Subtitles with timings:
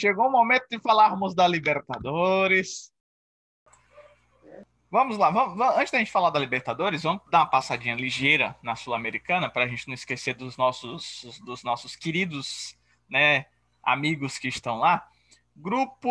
[0.00, 2.90] chegou o momento de falarmos da Libertadores.
[4.90, 8.56] Vamos lá, vamos, vamos, antes da gente falar da Libertadores, vamos dar uma passadinha ligeira
[8.60, 12.76] na Sul-Americana para a gente não esquecer dos nossos, dos nossos queridos
[13.08, 13.46] né,
[13.82, 15.06] amigos que estão lá.
[15.54, 16.08] Grupo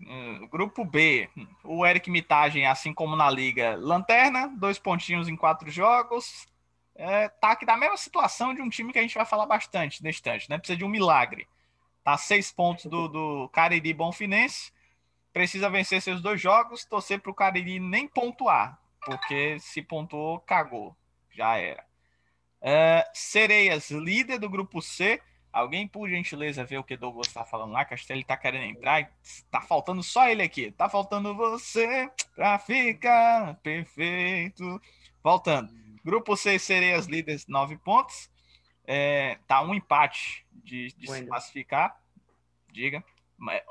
[0.00, 1.28] hum, Grupo B,
[1.64, 6.46] o Eric Mitagem, assim como na Liga, lanterna, dois pontinhos em quatro jogos.
[6.94, 10.02] É, tá aqui da mesma situação de um time que a gente vai falar bastante
[10.02, 10.56] nesse instante, né?
[10.56, 11.46] Precisa de um milagre.
[12.04, 14.72] Tá seis pontos do, do Cariri Bonfinense
[15.34, 20.96] precisa vencer seus dois jogos, torcer para o Cariri nem pontuar, porque se pontuou, cagou.
[21.28, 21.84] Já era.
[22.62, 25.20] Uh, Sereias, líder do grupo C.
[25.52, 29.10] Alguém, por gentileza, ver o que Douglas está falando lá, ele está querendo entrar.
[29.22, 30.66] Está faltando só ele aqui.
[30.66, 34.80] Está faltando você para ficar perfeito.
[35.22, 35.72] Voltando.
[36.04, 38.30] Grupo C, Sereias, líderes, nove pontos.
[38.86, 42.03] É, tá um empate de, de se classificar.
[42.74, 43.04] Diga.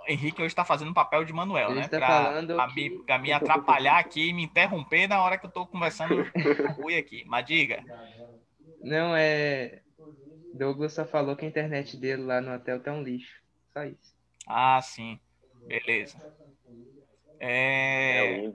[0.08, 1.88] Henrique hoje está fazendo papel de Manuel, Ele né?
[1.88, 3.18] Tá para que...
[3.20, 6.24] me, atrapalhar aqui e me interromper na hora que eu estou conversando
[6.78, 7.24] ruim aqui.
[7.26, 7.84] Mas diga.
[8.82, 9.82] Não, é.
[10.54, 13.42] Douglas só falou que a internet dele lá no hotel tá um lixo.
[13.74, 14.16] Só isso.
[14.48, 15.20] Ah, sim.
[15.68, 16.18] Beleza.
[17.40, 18.54] É, é o.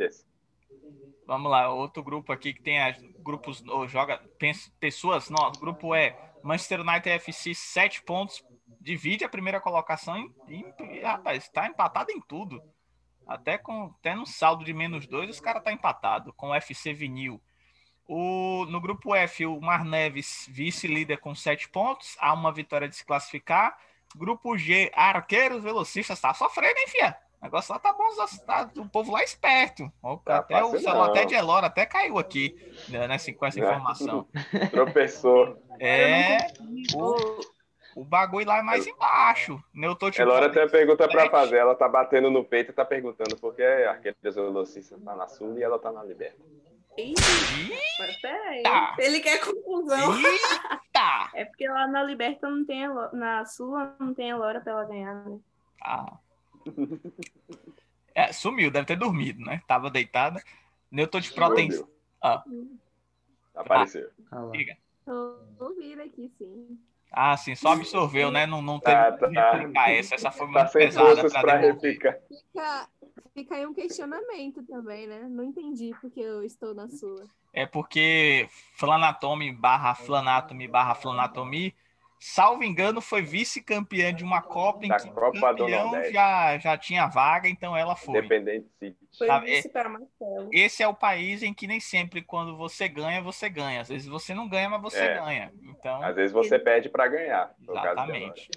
[1.26, 4.18] Vamos lá, outro grupo aqui que tem as, grupos, ou joga
[4.80, 8.42] pessoas, não, o grupo é Manchester United FC, 7 pontos,
[8.88, 10.16] divide a primeira colocação
[10.48, 12.62] e, e rapaz, está empatado em tudo.
[13.26, 16.94] Até, com, até no saldo de menos dois, os caras tá empatado com o FC
[16.94, 17.38] Vinil.
[18.06, 22.96] O, no grupo F, o Mar Neves, vice-líder com sete pontos, há uma vitória de
[22.96, 23.76] se classificar.
[24.16, 27.14] Grupo G, Arqueiros Velocistas, tá sofrendo, hein, fia?
[27.42, 28.08] O negócio lá tá bom,
[28.46, 29.92] tá, o povo lá é esperto.
[30.24, 32.56] Tá até o celular até de Elora até caiu aqui
[32.88, 34.26] né, nessa, com essa informação.
[34.72, 35.62] Tropeçou.
[35.78, 36.38] É.
[36.96, 37.57] O,
[37.94, 39.62] o bagulho lá é mais embaixo.
[39.74, 41.56] Eu tô, tipo, Elora tem pergunta para fazer.
[41.56, 44.20] Ela tá batendo no peito e tá perguntando por que a Arqueiros
[45.04, 46.38] tá na Sul e ela tá na Liberta.
[47.98, 48.62] Mas peraí.
[48.98, 50.16] Ele quer confusão.
[50.16, 51.30] Eita.
[51.34, 52.88] É porque lá na Liberta não tem.
[53.12, 55.38] Na Sula não tem a Lora pra ela ganhar, né?
[55.82, 56.16] Ah.
[58.14, 59.62] É, sumiu, deve ter dormido, né?
[59.66, 60.42] Tava deitada.
[60.90, 61.68] Newton de Protein.
[62.20, 62.42] Ah.
[63.54, 64.10] Apareceu.
[64.32, 64.50] Ah.
[65.04, 66.78] Tô ouvindo aqui, sim.
[67.10, 68.46] Ah, sim, só absorveu, né?
[68.46, 69.90] Não, não teve ah, tá.
[69.90, 70.14] essa.
[70.14, 72.18] Essa foi muito tá pesada para replicar.
[72.28, 72.88] Fica,
[73.34, 75.26] fica aí um questionamento também, né?
[75.28, 77.24] Não entendi porque eu estou na sua.
[77.52, 81.74] É porque Flanatomy barra Flanatomy barra Flanatomy
[82.18, 86.76] salvo engano, foi vice-campeã de uma Copa em da que Copa o campeão já, já
[86.76, 88.18] tinha vaga, então ela foi.
[88.18, 88.96] Independente City.
[89.16, 90.48] Foi vice para Marcelo.
[90.52, 93.80] Esse é o país em que nem sempre quando você ganha, você ganha.
[93.80, 95.14] Às vezes você não ganha, mas você é.
[95.14, 95.52] ganha.
[95.62, 97.54] Então, Às vezes você perde para ganhar.
[97.60, 98.50] Exatamente.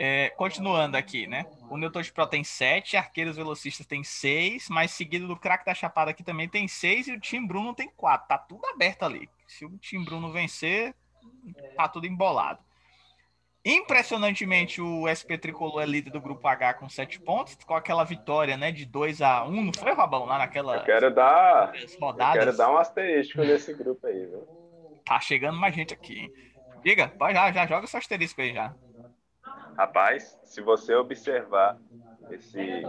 [0.00, 1.44] É, continuando aqui, né?
[1.68, 5.74] O Newton de Pro tem 7, Arqueiros Velocistas tem 6, mas seguido do Crack da
[5.74, 8.28] Chapada aqui também tem 6 e o Tim Bruno tem 4.
[8.28, 9.28] Tá tudo aberto ali.
[9.48, 10.94] Se o Tim Bruno vencer,
[11.76, 12.60] tá tudo embolado.
[13.64, 18.56] Impressionantemente, o SP Tricolor é líder do grupo H com 7 pontos, com aquela vitória
[18.56, 20.24] né, de 2 a 1 Não foi, Rabão?
[20.24, 20.76] Lá naquela.
[20.76, 21.72] Eu quero dar.
[22.00, 22.36] Rodadas.
[22.36, 24.46] Eu quero dar um asterisco nesse grupo aí, viu?
[25.04, 26.32] Tá chegando mais gente aqui, hein?
[26.82, 28.74] Diga, pode já, já joga seu asterisco aí já.
[29.76, 31.78] Rapaz, se você observar
[32.30, 32.82] esse.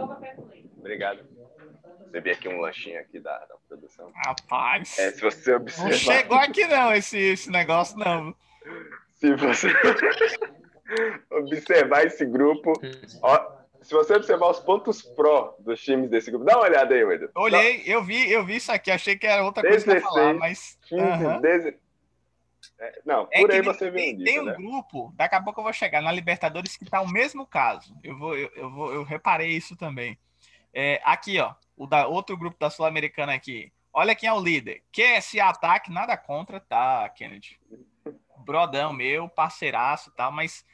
[0.78, 1.24] Obrigado.
[2.10, 4.12] Recebi aqui um lanchinho aqui da, da produção.
[4.26, 4.98] Rapaz.
[4.98, 5.90] É, se você observar.
[5.90, 8.34] Não chegou aqui não esse, esse negócio, não.
[9.14, 9.68] Se você
[11.30, 12.72] observar esse grupo,
[13.22, 17.04] ó, se você observar os pontos pró dos times desse grupo, dá uma olhada aí,
[17.04, 17.30] Wendel.
[17.36, 20.78] Olhei, eu vi, eu vi isso aqui, achei que era outra coisa 16, falar, mas.
[20.88, 21.40] 15, uhum.
[21.40, 21.74] 10...
[22.78, 24.00] É, não, é por aí você vê.
[24.00, 24.54] Tem, tem um né?
[24.54, 27.96] grupo, daqui a pouco eu vou chegar na Libertadores que tá o mesmo caso.
[28.02, 30.18] Eu vou, eu, eu vou, eu reparei isso também.
[30.72, 33.72] É, aqui, ó, o da outro grupo da Sul-Americana aqui.
[33.92, 34.82] Olha quem é o líder.
[34.92, 37.58] QS Ataque, nada contra, tá, Kennedy?
[38.38, 40.30] Brodão meu, parceiraço, tá?
[40.30, 40.64] Mas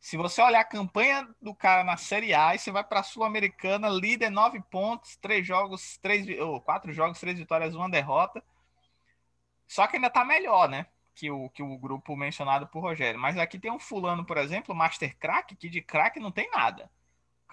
[0.00, 3.88] se você olhar a campanha do cara na Série A, você vai para a Sul-Americana,
[3.88, 8.42] líder nove pontos, três jogos, três, ou quatro jogos, três vitórias, uma derrota.
[9.66, 10.86] Só que ainda tá melhor, né?
[11.14, 13.18] Que o, que o grupo mencionado por Rogério.
[13.18, 16.90] Mas aqui tem um fulano, por exemplo, Master Crack, que de crack não tem nada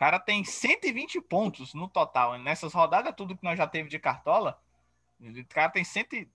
[0.02, 2.36] cara tem 120 pontos no total.
[2.40, 4.60] Nessas rodadas, tudo que nós já teve de cartola,
[5.20, 6.28] o cara tem 100.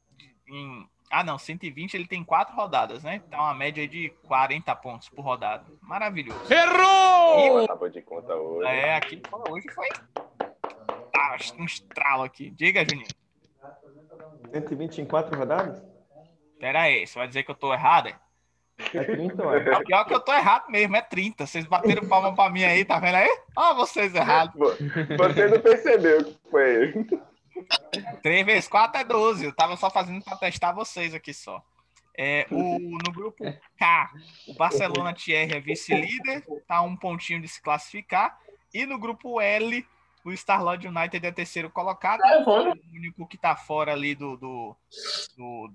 [0.47, 3.17] Em, ah, não, 120 ele tem quatro rodadas, né?
[3.17, 5.65] Então, uma média de 40 pontos por rodada.
[5.81, 6.39] Maravilhoso.
[6.49, 7.65] Errou!
[7.89, 8.69] E, de conta hoje.
[8.69, 9.21] É, aqui
[9.51, 9.89] hoje foi.
[11.13, 12.51] Tá, um estralo aqui.
[12.51, 13.09] Diga, Juninho.
[14.53, 15.83] 120 em quatro rodadas?
[16.61, 18.15] Pera aí, você vai dizer que eu tô errado?
[18.93, 19.59] É 30, ué.
[19.59, 21.47] É pior que eu tô errado mesmo, é 30.
[21.47, 23.39] Vocês bateram palma pra mim aí, tá vendo aí?
[23.57, 24.55] Ó, vocês errados.
[24.55, 27.21] Você não percebeu que foi ele.
[28.23, 29.45] 3 vezes 4 é 12.
[29.47, 31.63] Eu tava só fazendo pra testar vocês aqui só.
[32.19, 33.45] É, o, no grupo
[33.79, 34.11] K,
[34.49, 38.39] o Barcelona Thierry é vice-líder, tá um pontinho de se classificar.
[38.73, 39.87] E no grupo L,
[40.25, 44.77] o Starlord United é terceiro colocado, o único que tá fora ali do, do,
[45.37, 45.71] do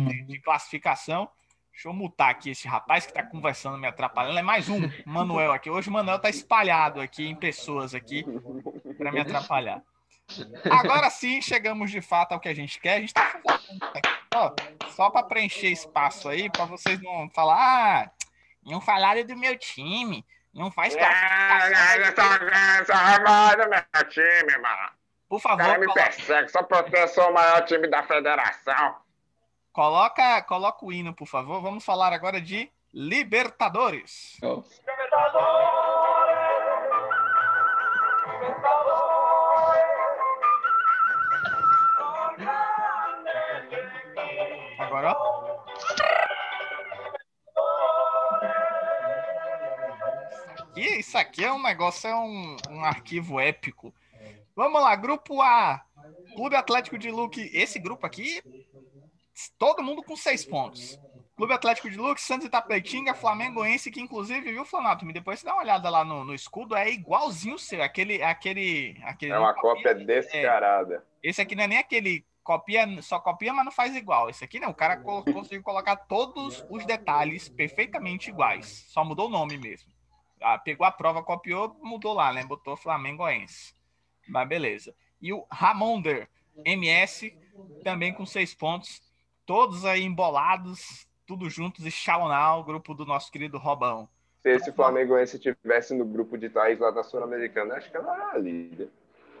[0.00, 1.28] de, de classificação.
[1.72, 4.38] Deixa eu mutar aqui esse rapaz que tá conversando, me atrapalhando.
[4.38, 5.68] É mais um, Manuel aqui.
[5.68, 8.24] Hoje o Manuel tá espalhado aqui em pessoas aqui
[8.96, 9.82] para me atrapalhar.
[10.70, 12.96] Agora sim, chegamos de fato ao que a gente quer.
[12.96, 13.78] A gente tá fazendo
[14.34, 14.54] ó,
[14.88, 18.10] só para preencher espaço aí, para vocês não falar, ah,
[18.64, 22.06] não falaram do meu time, não faz classificação.
[23.68, 24.90] meu time, mano.
[25.28, 28.96] Por O favor, cara me persegue só porque eu sou o maior time da federação.
[29.76, 31.60] Coloca, coloca o hino, por favor.
[31.60, 34.38] Vamos falar agora de Libertadores.
[44.78, 45.36] Agora, ó.
[50.74, 53.92] Isso aqui é um negócio, é um, um arquivo épico.
[54.54, 55.84] Vamos lá, grupo A.
[56.34, 57.50] Clube Atlético de Luque.
[57.52, 58.42] Esse grupo aqui,
[59.58, 60.98] todo mundo com seis pontos.
[61.36, 65.04] Clube Atlético de Luque, Santos Itapetinga, Flamengoense, que inclusive, viu, Flanato?
[65.04, 67.82] Me depois você dá uma olhada lá no, no escudo, é igualzinho o seu.
[67.82, 69.32] Aquele, aquele, aquele.
[69.32, 71.04] É uma cópia descarada.
[71.22, 74.30] Esse aqui não é nem aquele copia, só copia, mas não faz igual.
[74.30, 78.86] Esse aqui não, o cara conseguiu colocar todos os detalhes perfeitamente iguais.
[78.88, 79.90] Só mudou o nome mesmo.
[80.40, 82.44] Ah, pegou a prova, copiou, mudou lá, né?
[82.44, 83.74] Botou Flamengoense.
[84.28, 84.94] Mas beleza.
[85.20, 86.30] E o Ramonder
[86.64, 87.36] MS,
[87.84, 89.02] também com seis pontos.
[89.46, 94.08] Todos aí embolados, tudo juntos e Shaunal, grupo do nosso querido Robão.
[94.42, 98.38] Se esse Flamengoense tivesse no grupo de Thaís lá da Sul-Americana, acho que ela era
[98.38, 98.90] líder.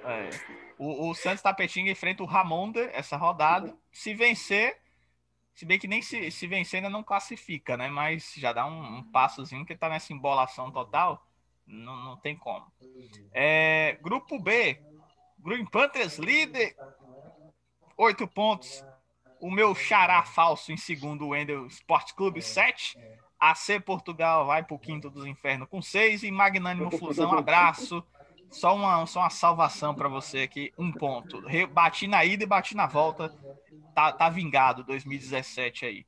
[0.04, 0.30] É.
[0.78, 3.76] O, o Santos Tapetinga enfrenta o Ramonder essa rodada.
[3.90, 4.78] Se vencer,
[5.52, 7.88] se bem que nem se, se vencer ainda não classifica, né?
[7.88, 11.26] Mas já dá um, um passozinho que tá nessa embolação total.
[11.66, 12.64] Não, não tem como.
[13.32, 14.80] É, grupo B.
[15.38, 16.76] Green Panthers líder.
[17.96, 18.84] Oito pontos.
[19.40, 22.98] O meu xará falso em segundo, o Wendel Sport Clube, sete.
[23.38, 26.22] AC Portugal vai pro quinto dos infernos com seis.
[26.22, 28.02] E Magnânimo Fusão, abraço.
[28.50, 31.42] Só uma, só uma salvação para você aqui, um ponto.
[31.72, 33.28] Bati na ida e bati na volta.
[33.94, 36.06] Tá, tá vingado 2017 aí.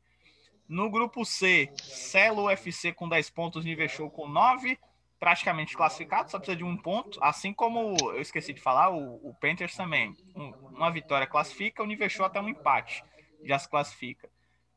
[0.69, 4.79] No grupo C, Celo UFC com 10 pontos, nível show com 9,
[5.19, 7.19] praticamente classificado, só precisa de um ponto.
[7.23, 10.15] Assim como eu esqueci de falar, o, o Panthers também.
[10.35, 13.03] Um- uma vitória classifica, o nível show até um empate
[13.45, 14.29] já se classifica.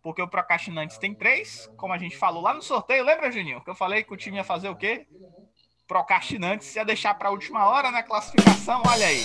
[0.02, 3.64] Porque o Procrastinantes tem três, como a gente falou lá no sorteio, lembra, Juninho?
[3.64, 5.08] Que eu falei que o time ia fazer o quê?
[5.88, 9.24] Procrastinantes ia deixar para a última hora na classificação, olha aí.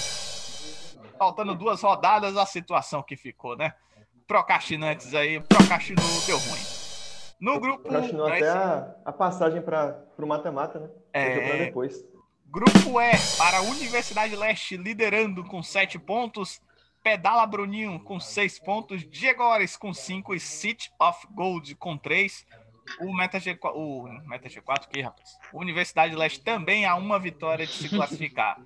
[1.19, 3.75] Faltando duas rodadas, a situação que ficou, né?
[4.27, 6.61] Procrastinantes aí, procrastinou, deu ruim.
[7.41, 7.83] No grupo.
[7.83, 10.91] Procrastinou até a, a passagem para o mata-mata, né?
[11.13, 11.67] É.
[11.67, 12.05] Depois.
[12.47, 16.61] Grupo E para a Universidade Leste liderando com 7 pontos.
[17.07, 19.09] Pedala Bruninho com 6 pontos.
[19.09, 22.45] Diego Ores com 5 e City of Gold com 3.
[22.99, 25.39] O Meta G4, o Meta G4 que rapaz?
[25.53, 28.61] Universidade Leste também há uma vitória de se classificar.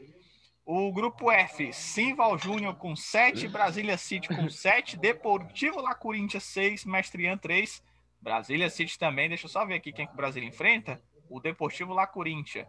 [0.64, 6.86] O grupo F, Simval Júnior com 7, Brasília City com 7, Deportivo La Corinthians 6,
[6.86, 7.82] Mestrian 3.
[8.22, 10.98] Brasília City também, deixa eu só ver aqui quem que o Brasília enfrenta.
[11.28, 12.66] O Deportivo La Corinthians.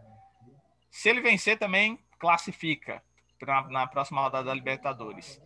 [0.90, 3.02] Se ele vencer também, classifica
[3.38, 5.40] pra, na próxima rodada da Libertadores.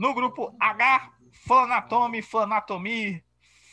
[0.00, 1.12] No grupo H,
[1.44, 3.22] Flanatomi, Flanatomi,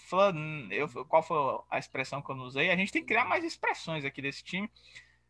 [0.10, 1.38] Flan, eu, qual foi
[1.72, 2.70] a expressão que eu não usei?
[2.70, 4.70] A gente tem que criar mais expressões aqui desse time.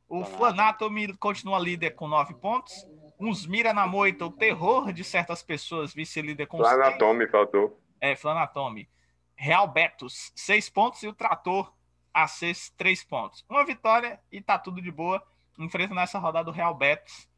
[0.10, 2.74] O Flanatomi continua líder com nove pontos.
[3.20, 6.98] Uns mira na moita, o terror de certas pessoas, vice-líder com seis.
[6.98, 7.80] Tommy faltou.
[8.01, 8.89] É, Flanatomi.
[9.36, 11.04] Real Betos, seis pontos.
[11.04, 11.72] E o Trator,
[12.12, 13.46] AC, três pontos.
[13.48, 15.22] Uma vitória e tá tudo de boa.
[15.60, 17.30] Enfrenta nessa rodada o Real Betos.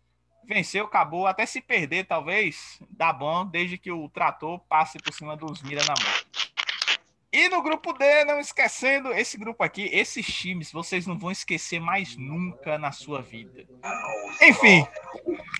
[0.45, 1.27] Venceu, acabou.
[1.27, 5.81] Até se perder, talvez, dá bom, desde que o Trator passe por cima dos Mira
[5.85, 6.13] na mão.
[7.31, 11.79] E no grupo D, não esquecendo, esse grupo aqui, esses times, vocês não vão esquecer
[11.79, 13.67] mais nunca na sua vida.
[14.41, 14.83] Enfim,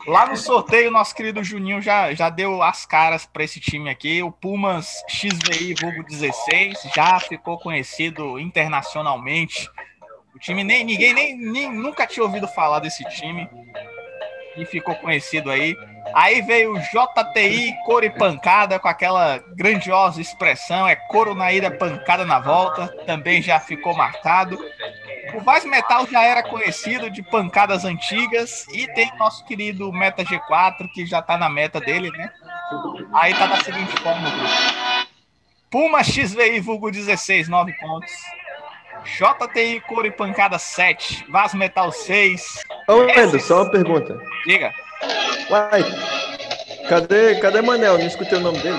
[0.08, 4.24] Lá no sorteio, nosso querido Juninho já, já deu as caras para esse time aqui.
[4.24, 9.70] O Pumas XVI Vulgo 16 já ficou conhecido internacionalmente.
[10.34, 13.48] O time nem ninguém nem, nem nunca tinha ouvido falar desse time
[14.56, 15.76] e ficou conhecido aí.
[16.14, 21.70] Aí veio o JTI, couro e pancada, com aquela grandiosa expressão, é couro na ida,
[21.70, 24.58] pancada na volta, também já ficou marcado.
[25.36, 30.90] O Vaz Metal já era conhecido de pancadas antigas e tem nosso querido Meta G4,
[30.94, 32.32] que já tá na meta dele, né?
[33.14, 34.30] Aí tá da seguinte forma.
[35.70, 38.12] Puma XVI, vulgo 16, 9 pontos.
[39.18, 41.26] JTI, couro e pancada 7.
[41.30, 42.64] Vaz Metal 6.
[42.88, 44.20] Ô, Wendel, só uma pergunta.
[44.46, 44.74] Diga.
[45.50, 45.84] Uai,
[46.88, 47.98] cadê, cadê Manel?
[47.98, 48.78] Não escutei o nome dele.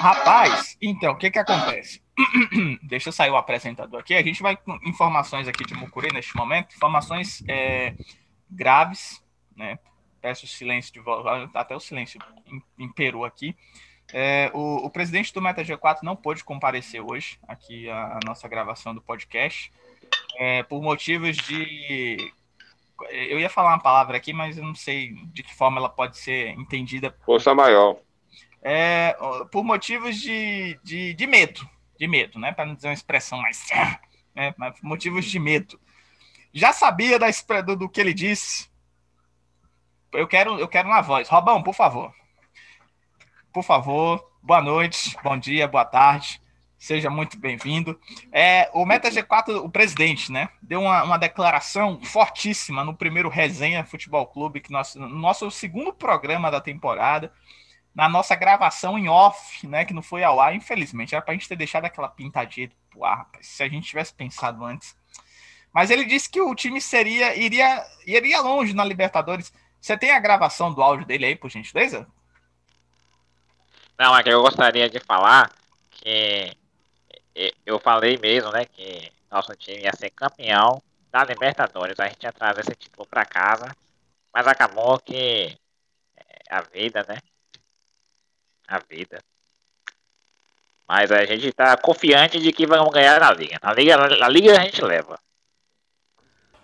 [0.00, 2.02] Rapaz, então, o que que acontece?
[2.82, 4.14] Deixa eu sair o apresentador aqui.
[4.14, 7.94] A gente vai com informações aqui de Mucuri neste momento, informações é,
[8.50, 9.22] graves,
[9.56, 9.78] né?
[10.20, 12.20] Peço silêncio de volta, até o silêncio
[12.78, 13.56] imperou aqui.
[14.12, 18.48] É, o, o, presidente do Meta G4 não pôde comparecer hoje aqui a, a nossa
[18.48, 19.70] gravação do podcast
[20.38, 22.32] é, por motivos de
[23.10, 26.18] eu ia falar uma palavra aqui, mas eu não sei de que forma ela pode
[26.18, 27.16] ser entendida.
[27.24, 27.96] Força maior.
[28.60, 29.16] É,
[29.52, 32.50] por motivos de, de, de medo, de medo, né?
[32.50, 33.64] Para não dizer uma expressão mais,
[34.34, 34.52] né?
[34.56, 35.78] Mas motivos de medo.
[36.52, 37.28] Já sabia da,
[37.64, 38.68] do, do que ele disse.
[40.12, 41.28] Eu quero, eu quero na voz.
[41.28, 42.12] Robão, por favor
[43.52, 46.40] por favor, boa noite, bom dia, boa tarde.
[46.78, 47.98] Seja muito bem-vindo.
[48.30, 53.84] É, o Meta G4, o presidente, né, deu uma, uma, declaração fortíssima no primeiro Resenha
[53.84, 57.32] Futebol Clube, que nós, no nosso segundo programa da temporada,
[57.92, 61.36] na nossa gravação em off, né, que não foi ao ar, infelizmente, era para a
[61.36, 62.70] gente ter deixado aquela pintadinha
[63.40, 64.96] se a gente tivesse pensado antes.
[65.72, 69.52] Mas ele disse que o time seria iria iria longe na Libertadores.
[69.80, 72.06] Você tem a gravação do áudio dele aí, por gentileza?
[73.98, 75.50] Não, é que eu gostaria de falar
[75.90, 76.56] que
[77.66, 81.98] eu falei mesmo, né, que nosso time ia ser campeão da Libertadores.
[81.98, 83.74] A gente ia trazer esse título para casa,
[84.32, 85.56] mas acabou que
[86.16, 87.18] é, a vida, né?
[88.66, 89.22] A vida.
[90.86, 93.58] Mas a gente tá confiante de que vamos ganhar na liga.
[93.62, 95.18] Na liga, na liga a gente leva.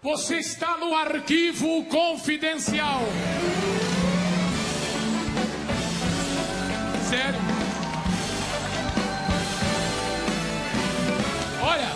[0.02, 3.00] Você está no arquivo confidencial.
[7.14, 7.40] Sério.
[11.62, 11.88] Olha.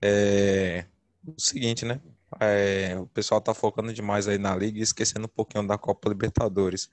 [0.00, 0.84] É
[1.26, 2.00] o seguinte, né?
[2.40, 6.08] É, o pessoal tá focando demais aí na liga e esquecendo um pouquinho da Copa
[6.08, 6.88] Libertadores.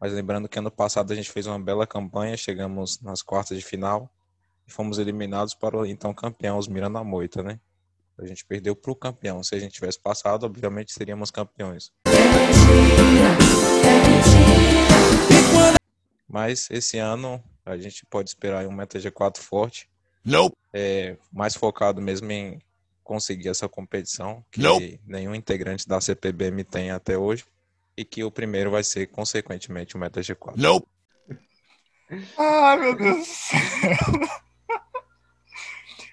[0.00, 3.64] Mas lembrando que ano passado a gente fez uma bela campanha, chegamos nas quartas de
[3.64, 4.10] final
[4.66, 7.60] e fomos eliminados para o então campeão, os Miranda Moita, né?
[8.18, 9.42] A gente perdeu para o campeão.
[9.42, 11.90] Se a gente tivesse passado, obviamente seríamos campeões.
[16.30, 19.90] Mas esse ano a gente pode esperar um Meta G4 forte.
[20.24, 20.52] Não.
[20.72, 22.60] É, mais focado mesmo em
[23.02, 24.78] conseguir essa competição que não.
[25.04, 27.44] nenhum integrante da CPBM tem até hoje.
[27.96, 30.54] E que o primeiro vai ser, consequentemente, o Meta G4.
[30.56, 30.86] Não.
[32.38, 33.60] Ai, meu Deus do céu.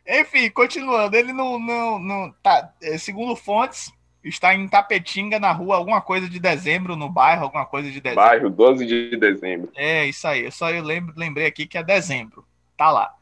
[0.22, 3.92] Enfim, continuando, ele não, não, não tá, é, segundo fontes,
[4.30, 8.24] está em Tapetinga, na rua, alguma coisa de dezembro, no bairro, alguma coisa de dezembro.
[8.24, 9.72] Bairro, 12 de dezembro.
[9.76, 10.46] É, isso aí.
[10.46, 12.46] Eu só eu lembro, lembrei aqui que é dezembro.
[12.76, 13.14] Tá lá.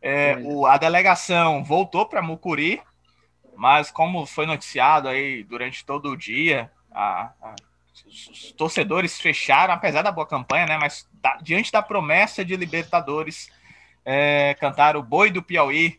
[0.00, 2.80] É, o, a delegação voltou para Mucuri,
[3.56, 7.54] mas como foi noticiado aí durante todo o dia, a, a,
[8.06, 10.78] os, os, torcedores fecharam, apesar da boa campanha, né?
[10.78, 13.50] Mas da, diante da promessa de Libertadores,
[14.04, 15.98] é, cantaram o Boi do Piauí.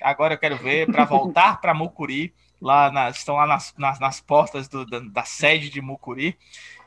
[0.00, 4.20] Agora eu quero ver para voltar para Mucuri lá nas, estão lá nas, nas, nas
[4.20, 6.38] portas do, da, da, sede de Mucuri.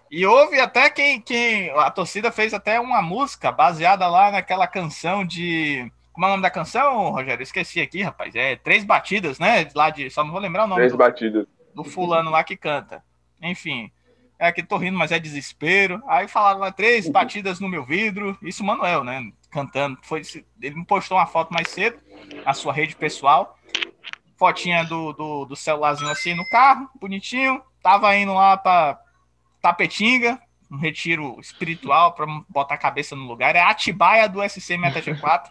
[0.10, 1.70] E houve até quem, quem.
[1.72, 5.92] A torcida fez até uma música baseada lá naquela canção de.
[6.14, 7.44] Como é o nome da canção, Rogério?
[7.44, 8.34] esqueci aqui, rapaz.
[8.36, 9.68] É Três Batidas, né?
[9.76, 10.10] Lá de.
[10.10, 10.80] Só não vou lembrar o nome.
[10.80, 11.46] Três do, Batidas.
[11.74, 13.04] Do fulano lá que canta.
[13.42, 13.92] Enfim.
[14.38, 16.02] É que tô rindo, mas é desespero.
[16.08, 18.38] Aí falaram lá, três batidas no meu vidro.
[18.42, 19.32] Isso, Manuel, né?
[19.50, 19.98] Cantando.
[20.02, 20.22] Foi,
[20.62, 21.98] ele me postou uma foto mais cedo
[22.46, 23.58] na sua rede pessoal
[24.38, 27.62] fotinha do, do, do celularzinho assim no carro, bonitinho.
[27.82, 29.00] Tava indo lá para
[29.62, 30.40] Tapetinga,
[30.72, 33.56] um retiro espiritual para botar a cabeça no lugar.
[33.56, 35.50] É a Atibaia do SC Meta G4.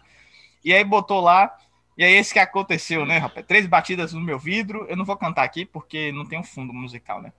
[0.63, 1.55] e aí botou lá.
[1.97, 3.45] E aí esse que aconteceu, né, rapaz?
[3.45, 4.85] Três batidas no meu vidro.
[4.89, 7.31] Eu não vou cantar aqui porque não tem um fundo musical, né?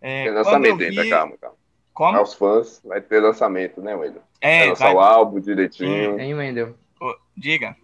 [0.00, 0.84] É, tem lançamento vi...
[0.86, 1.56] ainda, calma, calma.
[1.94, 2.16] Como?
[2.16, 4.22] Aos fãs vai ter lançamento, né, Wendel?
[4.40, 4.94] É, vai lançar vai...
[4.94, 6.16] o álbum direitinho.
[6.16, 6.76] Tem, Wendel.
[7.36, 7.76] Diga.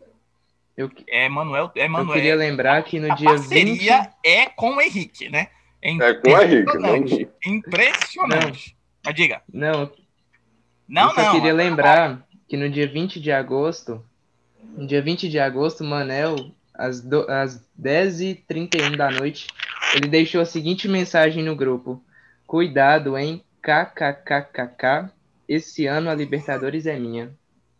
[0.77, 2.09] Eu, é Manuel, é Manuel.
[2.09, 4.11] Eu queria lembrar que no a dia parceria 20...
[4.25, 5.49] é com o Henrique, né?
[5.81, 6.97] É, é com o Henrique, não.
[7.47, 8.77] Impressionante.
[8.77, 8.85] Não.
[9.05, 9.43] Mas diga.
[9.53, 9.91] Não.
[10.89, 11.25] Não, eu não.
[11.25, 14.05] Eu queria lembrar que no dia 20 de agosto,
[14.77, 19.47] no dia 20 de agosto, Manel, às, do, às 10h31 da noite,
[19.95, 22.03] ele deixou a seguinte mensagem no grupo.
[22.47, 23.43] Cuidado, hein?
[23.63, 25.11] KKKKK.
[25.49, 27.33] Esse ano a Libertadores é minha.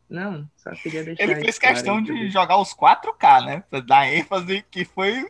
[0.09, 3.65] Não, só queria deixar Ele fez questão de jogar os 4K, né?
[3.71, 5.29] Pra dar ênfase que foi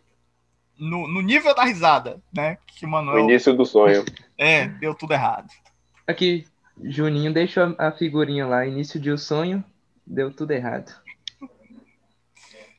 [0.79, 2.59] no, no nível da risada, né?
[2.67, 4.05] Que o O Manuel início do sonho.
[4.37, 5.49] é, deu tudo errado.
[6.07, 6.45] Aqui,
[6.83, 8.67] Juninho deixou a figurinha lá.
[8.67, 9.65] Início de o sonho,
[10.07, 10.93] deu tudo errado.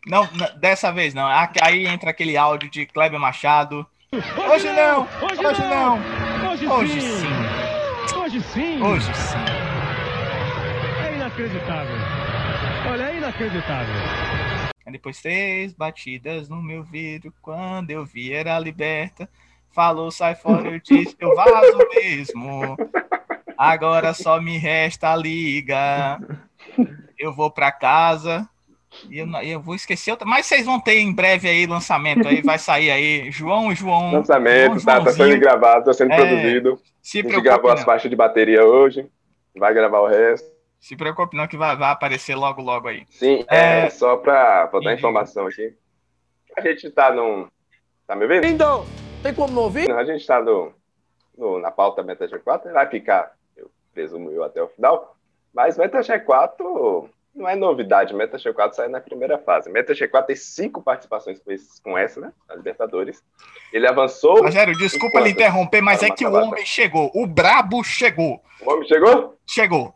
[0.06, 0.28] Não,
[0.60, 1.28] dessa vez não.
[1.62, 3.88] Aí entra aquele áudio de Kleber Machado.
[4.14, 5.08] Hoje não!
[5.22, 5.98] Hoje não!
[6.52, 7.10] Hoje, Hoje sim.
[7.18, 8.18] sim!
[8.20, 8.82] Hoje sim.
[8.82, 9.64] Hoje sim!
[11.38, 11.96] Inacreditável.
[12.89, 13.96] Olha, é inacreditável.
[14.89, 17.34] Depois três batidas no meu vidro.
[17.42, 19.27] Quando eu vi era liberta.
[19.74, 22.77] Falou, sai fora, eu disse, eu vazo mesmo.
[23.58, 26.18] Agora só me resta a liga.
[27.20, 28.48] Eu vou pra casa.
[29.10, 30.25] E eu, eu vou esquecer outra.
[30.25, 33.30] Mas vocês vão ter em breve aí lançamento aí, vai sair aí.
[33.30, 34.13] João e João.
[34.13, 36.80] Lançamento, João, tá, tá sendo gravado, tá sendo É, produzido.
[37.01, 37.86] Se A gente gravou as não.
[37.86, 39.06] faixas de bateria hoje.
[39.58, 40.55] Vai gravar o resto.
[40.86, 43.08] Se preocupe não que vai, vai aparecer logo logo aí.
[43.10, 43.86] Sim, É.
[43.86, 45.00] é, só pra botar Entendi.
[45.00, 45.74] informação aqui.
[46.56, 47.48] A gente tá num.
[48.06, 48.46] Tá me ouvindo?
[48.46, 48.86] Então,
[49.24, 49.89] tem como não ouvir?
[49.89, 50.72] Não, a gente tá no,
[51.36, 55.15] no- na pauta Meta G4, vai ficar, eu presumo eu, até o final.
[55.51, 59.72] Mas Meta G4 não é novidade, Meta G4 sai na primeira fase.
[59.72, 62.32] Meta G4 tem cinco participações com esse- com essa, né?
[62.48, 63.24] Na Libertadores.
[63.74, 64.39] Ele avançou.
[64.44, 67.10] Rogério, desculpa lhe interromper, mas Para é que o homem chegou.
[67.15, 68.39] O brabo chegou.
[68.62, 69.36] O homem chegou?
[69.48, 69.96] Chegou.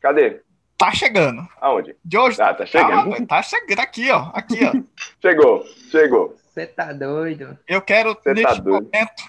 [0.00, 0.40] Cadê?
[0.76, 1.46] Tá chegando.
[1.60, 1.96] Aonde?
[2.04, 2.40] De hoje.
[2.40, 2.90] Ah, tá chegando.
[2.90, 4.30] Calma, velho, tá chegando aqui, ó.
[4.32, 4.72] Aqui, ó.
[5.20, 6.36] Chegou, chegou.
[6.54, 7.58] Você tá doido?
[7.66, 8.84] Eu quero, Você tá neste doido.
[8.84, 9.22] momento.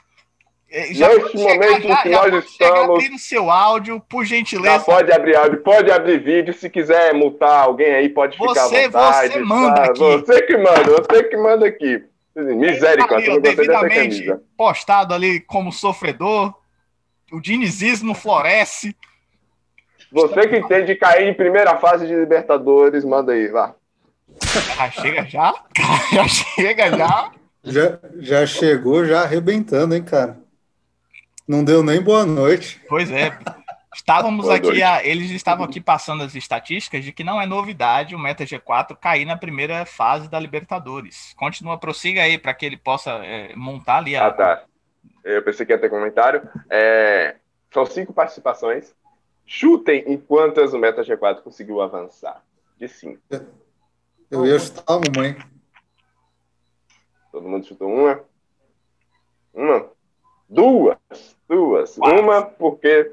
[0.69, 4.35] eh, Neste chegar, momento em que nós pode chegar estamos- abrindo seu áudio, por Já
[4.35, 4.83] gentileza.
[4.85, 6.53] pode abrir áudio, pode abrir vídeo.
[6.53, 9.33] Se quiser multar alguém aí, pode ficar Você- à vontade.
[9.33, 9.83] você manda tá?
[9.85, 9.99] aqui.
[9.99, 12.03] Você que manda, você que manda aqui.
[12.35, 14.43] Misericórdia, eu não gostei dessa devidamente camisa.
[14.55, 16.53] postado ali como sofredor.
[17.31, 18.95] O dinizismo floresce.
[20.11, 23.75] Você que tem de cair em primeira fase de Libertadores, manda aí, vá.
[24.79, 25.53] Ah, chega já?
[26.13, 27.31] Já chega já?
[27.63, 30.37] Já, já chegou, já arrebentando, hein, cara?
[31.47, 32.81] Não deu nem boa noite.
[32.87, 33.37] Pois é.
[33.93, 38.15] Estávamos Boa aqui, a- eles estavam aqui passando as estatísticas de que não é novidade
[38.15, 41.33] o Meta G4 cair na primeira fase da Libertadores.
[41.35, 44.27] Continua, prossiga aí para que ele possa é, montar ali a.
[44.27, 44.63] Ah, tá.
[45.23, 46.47] Eu pensei que ia ter comentário.
[46.69, 47.35] É,
[47.73, 48.93] São cinco participações.
[49.51, 52.45] Chutem em quantas o Meta G4 conseguiu avançar.
[52.77, 53.19] De cinco.
[54.29, 55.35] Eu ia chutar uma, hein?
[57.31, 58.23] Todo mundo chutou uma?
[59.51, 59.89] Uma?
[60.47, 60.99] Duas.
[61.47, 61.97] Duas.
[61.97, 62.21] Quase.
[62.21, 63.11] Uma porque,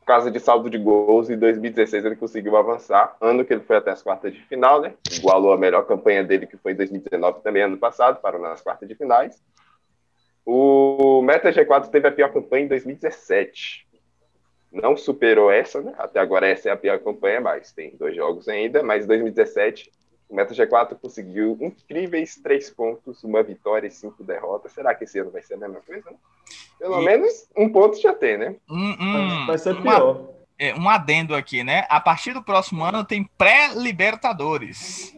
[0.00, 3.16] por causa de saldo de gols, em 2016 ele conseguiu avançar.
[3.18, 4.92] Ano que ele foi até as quartas de final, né?
[5.10, 8.86] Igualou a melhor campanha dele, que foi em 2019 também, ano passado, parou nas quartas
[8.86, 9.42] de finais.
[10.44, 13.90] O Meta G4 teve a pior campanha em 2017.
[14.72, 15.92] Não superou essa, né?
[15.98, 18.82] Até agora essa é a pior campanha, mas tem dois jogos ainda.
[18.82, 19.90] Mas em 2017
[20.28, 24.72] o Meta G4 conseguiu incríveis três pontos, uma vitória e cinco derrotas.
[24.72, 26.10] Será que esse ano vai ser a mesma coisa?
[26.10, 26.16] né?
[26.78, 28.56] Pelo E- menos um ponto já tem, né?
[28.70, 30.28] Um, um- Vai ser uma- pior.
[30.58, 31.84] é, um adendo aqui, né?
[31.90, 35.14] A partir do próximo ano tem pré-Libertadores.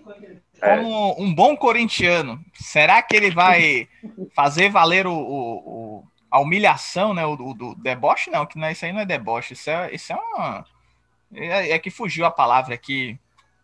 [0.60, 0.76] É.
[0.78, 3.88] Como um bom corintiano, será que ele vai
[4.34, 5.83] fazer valer o, o- o-
[6.34, 7.24] a humilhação, né?
[7.24, 8.28] O, o- deboche?
[8.28, 10.66] Não, que não, é- isso aí não é deboche, isso é, isso é uma.
[11.32, 13.16] É, é que fugiu a palavra aqui.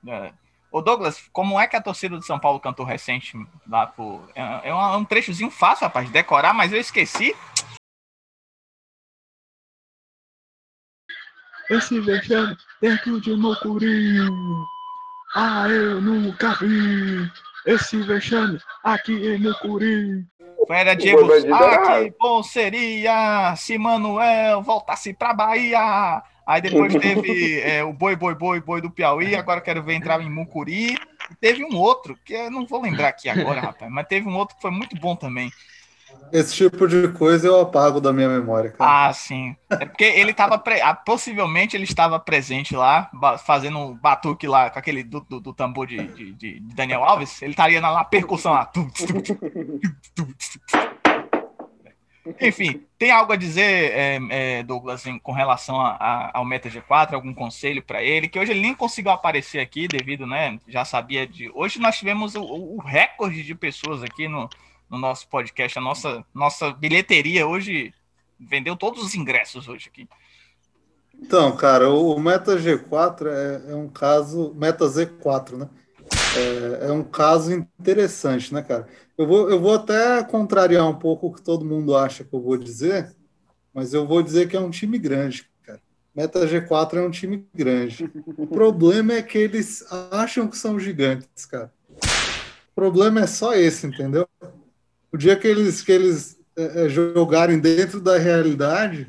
[0.06, 0.32] É.
[0.70, 3.36] Ô Douglas, como é que a torcida do São Paulo cantou recente
[3.68, 4.22] lá pro.
[4.36, 7.34] É, é um, é um trechozinho fácil, rapaz, de decorar, mas eu esqueci.
[11.68, 14.16] Esse vexame dentro de Mocuri.
[15.34, 17.28] Ah, eu nunca vi
[17.66, 19.42] esse vexame aqui em
[20.60, 20.78] Mucuri.
[20.78, 21.28] Era Diego.
[21.52, 26.22] Ah, era- que bom seria se Manuel voltasse pra Bahia.
[26.46, 29.34] Aí depois teve é, o Boi Boi Boi Boi do Piauí.
[29.36, 30.94] Agora quero ver entrar em Mucuri.
[31.30, 33.90] E teve um outro, que eu não vou lembrar aqui agora, rapaz.
[33.90, 35.50] Mas teve um outro que foi muito bom também.
[36.32, 39.08] Esse tipo de coisa eu apago da minha memória, cara.
[39.08, 39.56] Ah, sim.
[39.68, 40.56] É porque ele estava.
[40.58, 40.80] Pre...
[40.80, 43.10] ah, possivelmente ele estava presente lá,
[43.44, 47.42] fazendo um batuque lá com aquele do, do, do tambor de, de, de Daniel Alves.
[47.42, 48.70] Ele estaria na, na percussão lá.
[52.40, 56.68] Enfim, tem algo a dizer, é, é, Douglas, em- com relação a- a- ao Meta
[56.68, 57.14] G4?
[57.14, 58.28] Algum conselho para ele?
[58.28, 60.58] Que hoje ele nem conseguiu aparecer aqui, devido, né?
[60.68, 61.50] Já sabia de.
[61.54, 64.48] Hoje nós tivemos o, o recorde de pessoas aqui no,
[64.90, 65.78] no nosso podcast.
[65.78, 67.94] A nossa, nossa bilheteria hoje
[68.38, 70.08] vendeu todos os ingressos hoje aqui.
[71.22, 74.54] Então, cara, o Meta G4 é, é um caso.
[74.54, 75.68] Meta Z4, né?
[76.36, 78.88] É, é um caso interessante, né, cara?
[79.18, 82.40] Eu vou, eu vou até contrariar um pouco o que todo mundo acha que eu
[82.40, 83.14] vou dizer,
[83.72, 85.80] mas eu vou dizer que é um time grande, cara.
[86.14, 88.10] Meta G4 é um time grande.
[88.38, 91.70] O problema é que eles acham que são gigantes, cara.
[92.70, 94.26] O problema é só esse, entendeu?
[95.12, 99.06] O dia que eles, que eles é, é, jogarem dentro da realidade,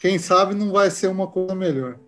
[0.00, 1.98] quem sabe não vai ser uma coisa melhor.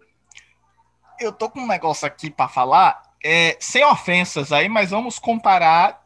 [1.20, 6.05] Eu tô com um negócio aqui para falar, é, sem ofensas aí, mas vamos comparar,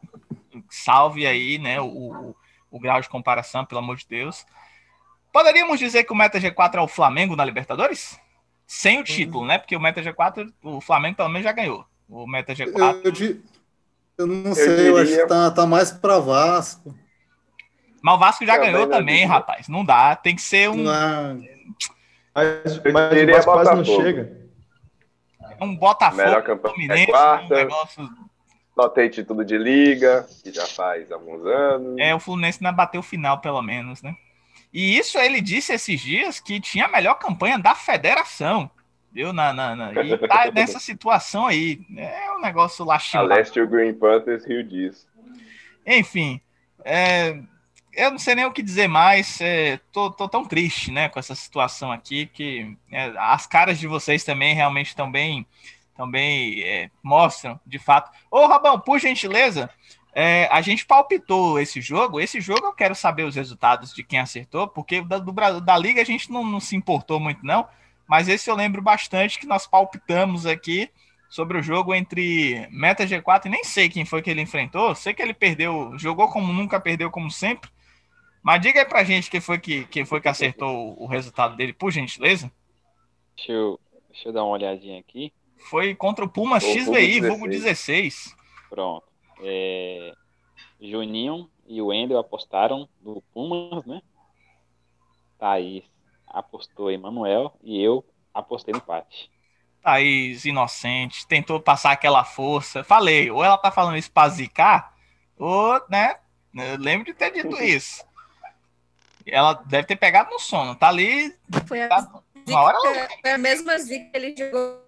[0.69, 2.35] salve aí, né, o, o,
[2.71, 4.45] o grau de comparação, pelo amor de Deus.
[5.31, 8.19] Poderíamos dizer que o Meta G4 é o Flamengo na Libertadores?
[8.67, 9.57] Sem o título, né?
[9.57, 11.85] Porque o Meta G4, o Flamengo pelo menos já ganhou.
[12.07, 13.01] O Meta G4.
[13.03, 13.41] Eu, eu,
[14.17, 16.93] eu não sei, eu, acho que tá, tá mais para Vasco.
[18.03, 19.67] Mas o Vasco já Também ganhou não também, rapaz.
[19.69, 20.13] Não dá.
[20.15, 21.35] Tem que ser um, Lá-
[22.35, 24.37] Mas, mas o Vasco quase não chega.
[25.61, 27.45] um Botafogo, Melhor campanha Fluminense, é quarta.
[27.45, 28.09] um negócio.
[28.75, 31.95] Só tem título de liga, que já faz alguns anos.
[31.97, 34.13] É, o Fluminense não bateu o final, pelo menos, né?
[34.73, 38.69] E isso ele disse esses dias que tinha a melhor campanha da federação.
[39.11, 39.31] Viu?
[39.31, 41.79] Na, na, na- e tá nessa situação aí.
[41.95, 43.29] É um negócio A lastimado.
[43.29, 45.05] Leste e o Green Panthers riu disso.
[45.85, 46.41] Enfim,
[46.83, 47.39] é,
[47.95, 49.39] eu não sei nem o que dizer mais.
[49.41, 53.87] É, tô, tô tão triste, né, com essa situação aqui, que é, as caras de
[53.87, 55.45] vocês também realmente bem,
[55.95, 58.11] também é, mostram, de fato.
[58.29, 59.69] Ô, Rabão, por gentileza,
[60.13, 62.19] é, a gente palpitou esse jogo.
[62.19, 66.01] Esse jogo eu quero saber os resultados de quem acertou, porque da, do, da Liga
[66.01, 67.67] a gente não, não se importou muito, não.
[68.07, 70.89] Mas esse eu lembro bastante que nós palpitamos aqui
[71.29, 74.93] sobre o jogo entre Meta G4 e nem sei quem foi que ele enfrentou.
[74.93, 77.71] Sei que ele perdeu, jogou como nunca, perdeu como sempre.
[78.43, 81.71] Mas diga aí pra gente quem foi que, quem foi que acertou o resultado dele,
[81.71, 82.51] por gentileza.
[83.37, 83.79] Deixa eu,
[84.09, 85.31] deixa eu dar uma olhadinha aqui.
[85.69, 87.27] Foi contra o Pumas O XVI, 16.
[87.27, 88.35] vulgo 16.
[88.69, 89.05] Pronto.
[89.41, 90.13] É,
[90.81, 94.01] Juninho e o Wendel apostaram no Pumas, né?
[95.39, 95.83] Thaís
[96.27, 98.03] apostou em Manuel e eu
[98.33, 99.31] apostei no empate.
[99.81, 102.83] Thaís, inocente, tentou passar aquela força.
[102.83, 104.93] Falei, ou ela tá falando isso pra zicar,
[105.37, 106.15] ou, né?
[106.53, 108.03] Eu lembro de ter dito isso.
[109.25, 110.75] Ela deve ter pegado no sono.
[110.75, 111.33] Tá ali.
[111.65, 114.83] Foi a, Tá, uma hora ela- zica, foi a mesma zica que ele jogou.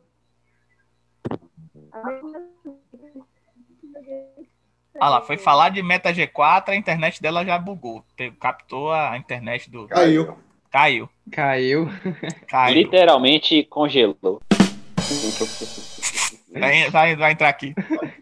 [4.03, 4.45] Zica.
[4.99, 8.05] Ah lá, foi falar de Meta G4, a internet dela já bugou.
[8.39, 9.87] Captou a internet do.
[9.87, 10.37] Caiu.
[10.71, 11.09] Caiu.
[11.31, 11.89] Caiu.
[12.47, 12.73] Caiu.
[12.75, 14.41] Literalmente congelou.
[16.51, 17.73] Vai, vai, vai entrar aqui.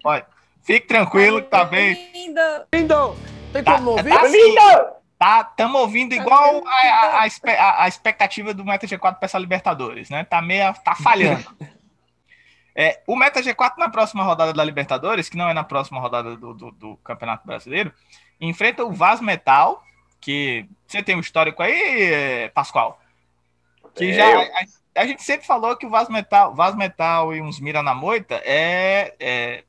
[0.03, 0.25] Olha,
[0.63, 1.93] fique tranquilo que tá bem.
[2.13, 2.39] Lindo.
[2.73, 3.15] Lindo!
[3.51, 4.09] Tem Tá, como não ouvir?
[4.09, 4.55] tá assim,
[5.23, 10.09] tá, tamo ouvindo igual a, a, a a- expectativa do Meta G4 para essa Libertadores,
[10.09, 10.25] né?
[10.25, 11.45] Tá meio, tá falhando.
[12.75, 16.35] É, o Meta G4 na próxima rodada da Libertadores, que não é na próxima rodada
[16.35, 17.93] do, do, do Campeonato Brasileiro,
[18.41, 19.83] enfrenta o Vaz Metal,
[20.19, 22.99] que você tem um histórico aí, Pascoal?
[23.93, 27.59] Que já a, a gente sempre falou que o Vaz Metal, Vaz Metal e uns
[27.59, 29.63] Mira na Moita é, é,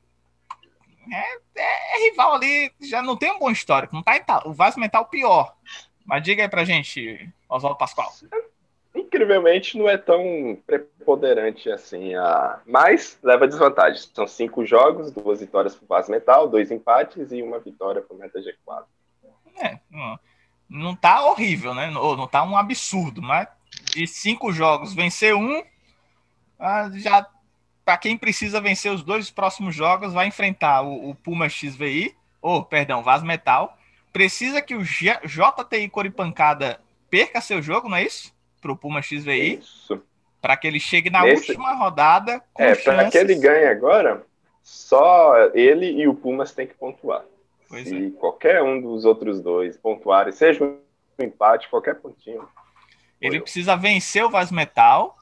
[1.11, 4.41] é, é rival ali, já não tem um bom histórico, não tá em tal.
[4.45, 5.55] O Vaz Metal pior.
[6.05, 8.11] Mas diga aí pra gente, Oswaldo Pascoal.
[8.93, 12.15] Incrivelmente não é tão preponderante assim.
[12.15, 12.59] A...
[12.65, 14.01] Mas leva desvantagem.
[14.13, 18.39] São cinco jogos, duas vitórias pro Vaz Metal, dois empates e uma vitória pro Meta
[18.39, 18.83] G4.
[19.57, 20.19] É, não,
[20.69, 21.89] não tá horrível, né?
[21.97, 23.47] Ou não tá um absurdo, mas
[23.93, 25.63] de cinco jogos, vencer um,
[26.59, 27.25] ah, já
[27.85, 32.63] para quem precisa vencer os dois próximos jogos, vai enfrentar o, o Puma XVI, ou,
[32.65, 33.77] perdão, Vaz Metal.
[34.11, 38.33] Precisa que o G- JTI Coripancada perca seu jogo, não é isso?
[38.61, 40.01] Pro Puma XVI, Isso.
[40.41, 44.25] para que ele chegue na Nesse- última rodada com É, para que ele ganhe agora,
[44.63, 47.23] só ele e o Pumas tem que pontuar.
[47.69, 47.89] Pois é.
[47.89, 50.79] Se qualquer um dos outros dois pontuarem, seja um
[51.19, 52.47] empate, qualquer pontinho.
[53.21, 53.41] Ele eu.
[53.43, 55.15] precisa vencer o Vaz Metal,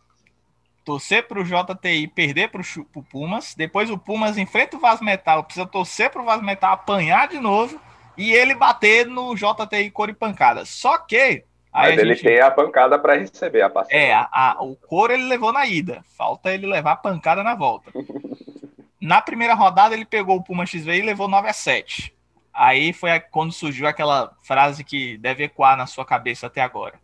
[0.83, 2.61] torcer para o JTI perder para
[2.95, 6.71] o Pumas, depois o Pumas enfrenta o Vaz Metal, precisa torcer para o Vaz Metal
[6.73, 7.79] apanhar de novo
[8.17, 10.65] e ele bater no JTI Coripancada.
[10.65, 13.97] Só que aí Mas ele gente- tem a pancada para receber a passagem.
[13.99, 17.55] é, a- a- o couro ele levou na ida, falta ele levar a pancada na
[17.55, 17.91] volta.
[19.01, 22.15] Na primeira rodada ele pegou o Puma XV e levou 9 a 7.
[22.53, 26.97] Aí foi quando surgiu aquela frase que deve ecoar na sua cabeça até agora.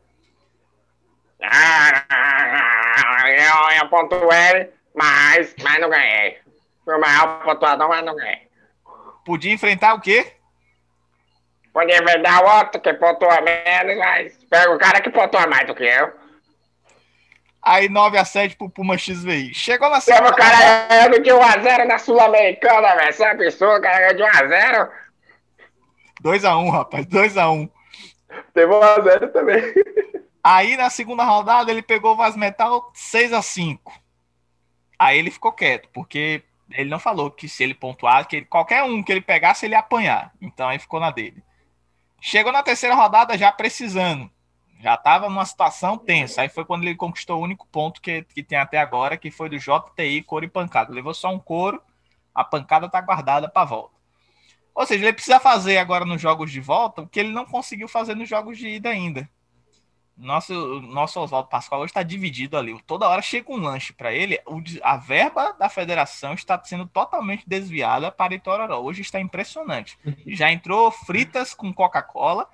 [3.27, 6.37] Eu, eu pontuei, mas, mas não ganhei.
[6.83, 8.47] Fui o maior pontuador, mas não ganhei.
[9.25, 10.33] Podia enfrentar o quê?
[11.73, 15.83] Podia inventar outro que pontua menos, mas pega o cara que pontua mais do que
[15.83, 16.11] eu.
[17.61, 19.53] Aí 9 a 7 pro Puma XVI.
[19.53, 23.09] Chegou na segunda o cara ganhando de 1x0 na Sul-Americana, velho.
[23.09, 24.89] Isso é absurdo, o cara ganhou de 1x0.
[26.21, 27.69] 2 a 1, rapaz, 2 a 1.
[28.53, 29.61] Teve um a zero também.
[30.43, 33.93] Aí na segunda rodada ele pegou o Vaz Metal 6 a 5
[34.97, 38.83] Aí ele ficou quieto, porque ele não falou que se ele pontuar, que ele- qualquer
[38.83, 40.33] um que ele pegasse, ele ia apanhar.
[40.41, 41.43] Então aí ficou na dele.
[42.21, 44.29] Chegou na terceira rodada já precisando.
[44.81, 46.41] Já estava numa situação tensa.
[46.41, 49.49] Aí foi quando ele conquistou o único ponto que, que tem até agora, que foi
[49.49, 50.93] do JTI, couro e pancada.
[50.93, 51.81] Levou só um couro,
[52.33, 53.95] a pancada tá guardada para volta.
[54.75, 57.87] Ou seja, ele precisa fazer agora nos jogos de volta o que ele não conseguiu
[57.87, 59.29] fazer nos jogos de ida ainda.
[60.19, 62.77] Nosso, nosso Oswaldo Pascoal hoje está dividido ali.
[62.83, 64.37] Toda hora chega um lanche para ele.
[64.45, 68.79] o de- a verba da federação está sendo totalmente desviada para Itororó.
[68.81, 69.97] Hoje está impressionante.
[70.27, 72.47] Já entrou fritas com Coca-Cola.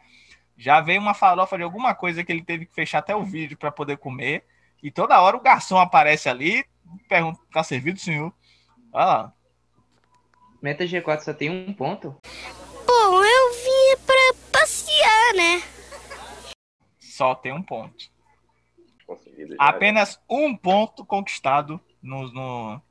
[0.56, 3.58] Já veio uma farofa de alguma coisa que ele teve que fechar até o vídeo
[3.58, 4.45] para poder comer.
[4.84, 6.63] E toda hora o garçom aparece ali,
[7.10, 8.32] pergunta: tá servido, senhor?
[8.93, 9.34] Olha lá.
[10.62, 12.15] Meta G4 só tem um ponto?
[12.88, 15.62] Bom, eu vim pra passear, né?
[17.15, 18.12] Só tem um ponto.
[19.58, 22.82] Apenas um ponto conquistado no, no-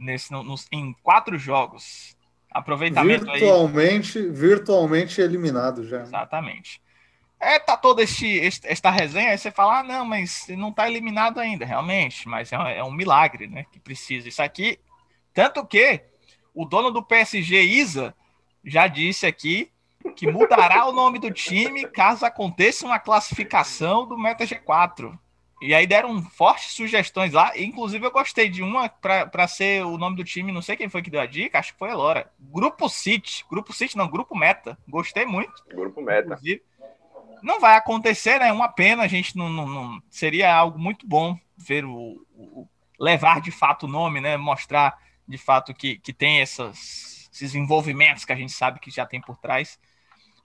[0.00, 2.16] nesse, no- nos- em quatro jogos.
[2.50, 3.40] Aproveitamento aí.
[3.40, 6.00] Virtualmente, virtualmente eliminado já.
[6.00, 6.80] Exatamente.
[7.38, 10.88] É, tá toda este, este- esta resenha, aí você fala, ah, não, mas não tá
[10.88, 14.78] eliminado ainda, realmente, mas é, um- é um milagre, né, que precisa isso aqui.
[15.34, 16.00] Tanto que
[16.54, 18.14] o dono do PSG, Isa,
[18.64, 19.70] já disse aqui
[20.12, 25.18] que mudará o nome do time caso aconteça uma classificação do Meta G4.
[25.62, 30.16] E aí deram fortes sugestões lá, inclusive eu gostei de uma para ser o nome
[30.16, 32.30] do time, não sei quem foi que deu a dica, acho que foi a Elora.
[32.38, 34.76] Grupo City, Grupo City não, Grupo Meta.
[34.86, 35.52] Gostei muito.
[35.68, 36.34] Grupo Meta.
[36.34, 36.62] Inclusive,
[37.42, 38.48] não vai acontecer, né?
[38.48, 42.68] É uma pena, a gente não, não- não- seria algo muito bom ver o, o-
[42.98, 44.36] levar de fato o nome, né?
[44.36, 49.06] Mostrar de fato que, que tem essas, esses envolvimentos que a gente sabe que já
[49.06, 49.78] tem por trás.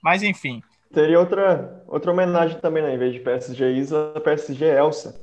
[0.02, 2.92] Mas enfim, Teria outra, outra homenagem também, né?
[2.94, 5.20] Em vez de PSG Isa, PSG Elsa.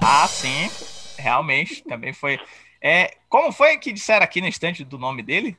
[0.00, 0.70] ah, sim,
[1.18, 2.40] realmente também foi.
[2.80, 5.58] É, como foi que disseram aqui na estante do nome dele?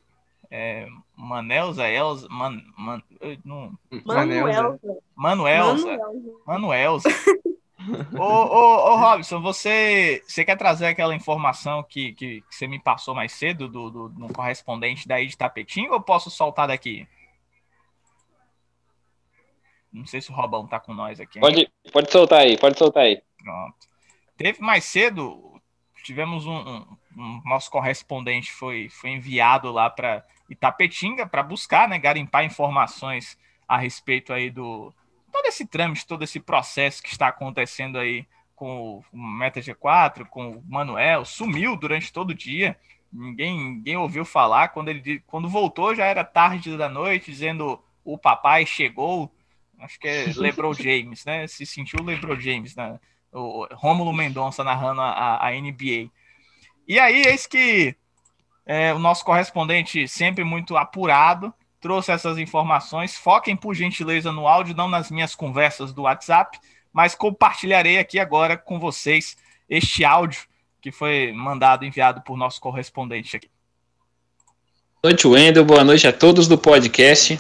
[0.50, 3.04] É, Manelza, Elza, Man, Man,
[3.46, 3.72] não-
[4.04, 4.80] Manuel.
[5.16, 6.00] Manuelza.
[6.46, 7.10] Manuelza.
[8.18, 12.80] ô, ô, ô, Robson, você, você quer trazer aquela informação que, que, que você me
[12.80, 17.08] passou mais cedo do, do, do correspondente daí de Tapetinho ou eu posso soltar daqui?
[19.92, 21.40] Não sei se o Robão tá com nós aqui.
[21.40, 23.22] Pode, pode soltar aí, pode soltar aí.
[23.38, 23.76] Pronto.
[24.38, 25.62] Teve mais cedo,
[26.04, 31.98] tivemos um, um- um- nosso correspondente foi, foi enviado lá para Itapetinga para buscar, né,
[32.00, 34.94] garimpar informações a respeito aí do
[35.32, 38.26] todo esse trâmite, todo esse processo que está acontecendo aí
[38.56, 42.78] com o Meta G4, com o Manuel, sumiu durante todo o dia.
[43.12, 44.70] Ninguém, ninguém ouviu falar.
[44.70, 49.32] Quando ele quando voltou já era tarde da noite, dizendo o papai chegou.
[49.82, 51.48] Acho que é LeBron James, né?
[51.48, 53.00] Se sentiu LeBron James, né?
[53.32, 56.10] O Rômulo Mendonça narrando a, a NBA.
[56.88, 57.96] E aí, eis que
[58.66, 63.16] é, o nosso correspondente, sempre muito apurado, trouxe essas informações.
[63.16, 66.60] Foquem, por gentileza, no áudio, não nas minhas conversas do WhatsApp,
[66.94, 69.36] mas compartilharei aqui agora com vocês
[69.70, 70.42] este áudio
[70.82, 73.50] que foi mandado, enviado por nosso correspondente aqui.
[75.02, 75.66] Boa noite, Wendel.
[75.66, 77.40] Boa noite a todos do podcast.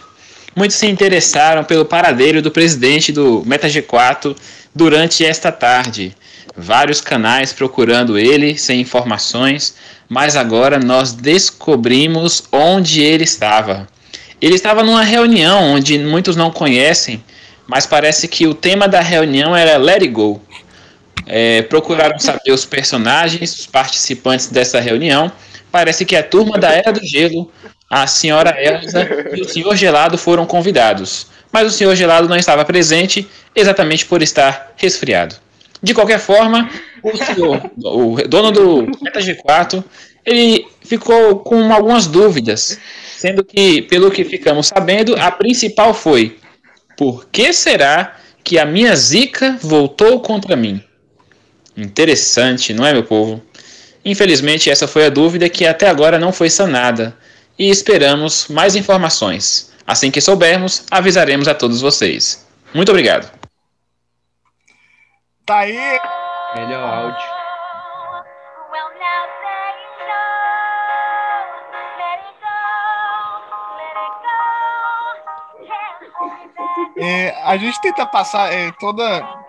[0.55, 4.35] Muitos se interessaram pelo paradeiro do presidente do MetaG4
[4.75, 6.15] durante esta tarde.
[6.55, 9.75] Vários canais procurando ele sem informações,
[10.09, 13.87] mas agora nós descobrimos onde ele estava.
[14.41, 17.23] Ele estava numa reunião onde muitos não conhecem,
[17.65, 20.41] mas parece que o tema da reunião era Let It Go.
[21.27, 25.31] É, procuraram saber os personagens, os participantes dessa reunião.
[25.71, 27.49] Parece que a turma da Era do Gelo,
[27.91, 31.27] a senhora Elsa e o senhor Gelado foram convidados.
[31.51, 35.35] Mas o senhor Gelado não estava presente, exatamente por estar resfriado.
[35.83, 36.69] De qualquer forma,
[37.03, 39.83] o senhor, o dono do Meta G4,
[40.25, 42.79] ele ficou com algumas dúvidas,
[43.17, 46.37] sendo que, pelo que ficamos sabendo, a principal foi:
[46.95, 50.81] por que será que a minha zica voltou contra mim?
[51.75, 53.41] Interessante, não é, meu povo?
[54.05, 57.17] Infelizmente, essa foi a dúvida que até agora não foi sanada
[57.61, 59.71] e esperamos mais informações.
[59.85, 62.43] Assim que soubermos, avisaremos a todos vocês.
[62.73, 63.31] Muito obrigado.
[65.45, 65.99] Tá aí.
[66.55, 67.29] Melhor áudio.
[76.97, 79.40] É, a gente tenta passar é, toda.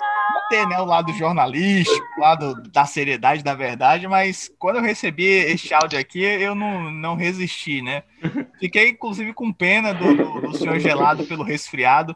[0.52, 5.24] Manter né, o lado jornalístico, o lado da seriedade, da verdade, mas quando eu recebi
[5.24, 8.02] este áudio aqui, eu não, não resisti, né?
[8.60, 12.14] Fiquei, inclusive, com pena do, do, do senhor gelado pelo resfriado.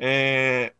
[0.00, 0.72] É,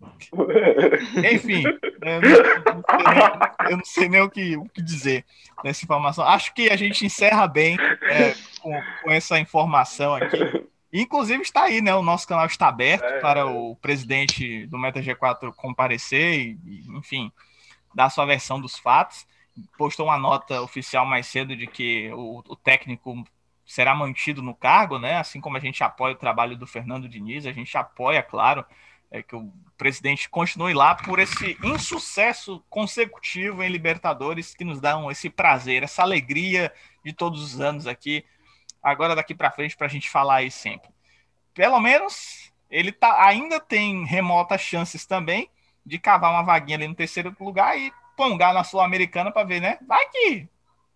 [1.32, 1.62] Enfim,
[2.02, 5.24] Eu não, nem, eu não sei nem o, que, o que dizer
[5.64, 6.24] nessa informação.
[6.24, 10.65] Acho que a gente encerra bem é, com, com essa informação aqui.
[11.00, 11.94] Inclusive está aí, né?
[11.94, 13.44] O nosso canal está aberto É, para é.
[13.44, 17.30] o presidente do Meta G4 comparecer e, enfim,
[17.94, 19.26] dar sua versão dos fatos.
[19.78, 23.24] Postou uma nota oficial mais cedo de que o, o técnico
[23.64, 25.16] será mantido no cargo, né?
[25.18, 28.64] Assim como a gente apoia o trabalho do Fernando Diniz, a gente apoia, claro,
[29.10, 34.96] é, que o presidente continue lá por esse insucesso consecutivo em Libertadores que nos dá
[35.10, 36.72] esse prazer, essa alegria
[37.04, 38.24] de todos os anos aqui.
[38.86, 40.88] Agora daqui para frente para a gente falar aí sempre.
[41.52, 45.50] Pelo menos ele tá, ainda tem remotas chances também
[45.84, 49.78] de cavar uma vaguinha ali no terceiro lugar e pongar na Sul-Americana para ver, né?
[49.88, 50.48] Vai que,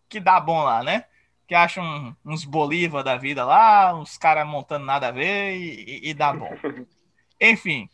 [0.08, 1.04] que dá bom lá, né?
[1.48, 6.10] Que acham uns Bolívar da vida lá, uns caras montando nada a ver e, e-
[6.10, 6.50] e dá bom.
[7.40, 7.88] Enfim,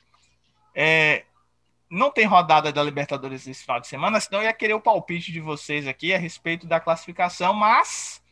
[0.75, 1.25] é,
[1.89, 5.33] não tem rodada da Libertadores esse final de semana, senão eu ia querer o palpite
[5.33, 8.23] de vocês aqui a respeito da classificação, mas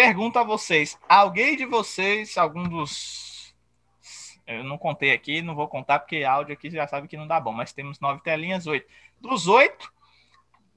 [0.00, 3.54] pergunto a vocês, alguém de vocês, algum dos
[4.46, 7.38] eu não contei aqui, não vou contar porque áudio aqui já sabe que não dá
[7.38, 8.88] bom, mas temos nove telinhas, oito.
[9.20, 9.92] Dos oito,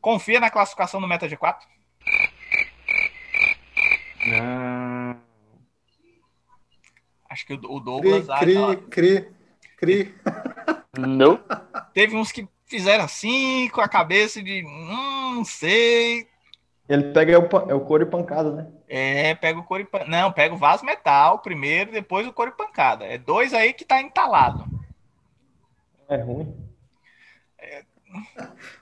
[0.01, 1.55] confia na classificação do Meta G4?
[4.27, 5.21] Não.
[7.29, 9.31] Acho que o o Cri, Douglas ah, cri, cri,
[9.77, 10.15] cri.
[10.99, 11.39] Não.
[11.93, 16.27] teve uns que fizeram assim com a cabeça de hum, não sei.
[16.89, 18.67] Ele pega o, pa- é o couro e pancada, né?
[18.88, 20.06] É, pega o couro e pan...
[20.08, 23.06] Não, pega o vaso metal primeiro, depois o couro e pancada.
[23.06, 24.65] É dois aí que tá entalado.
[26.08, 26.74] É ruim.